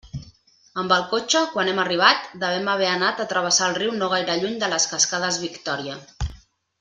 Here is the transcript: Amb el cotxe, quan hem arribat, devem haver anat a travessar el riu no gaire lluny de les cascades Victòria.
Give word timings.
Amb 0.83 0.93
el 0.95 1.03
cotxe, 1.11 1.41
quan 1.57 1.69
hem 1.73 1.81
arribat, 1.83 2.25
devem 2.45 2.71
haver 2.73 2.87
anat 2.93 3.21
a 3.21 3.27
travessar 3.37 3.67
el 3.73 3.77
riu 3.81 3.93
no 4.01 4.09
gaire 4.17 4.39
lluny 4.45 4.57
de 4.65 4.71
les 4.75 4.89
cascades 4.95 5.39
Victòria. 5.47 6.01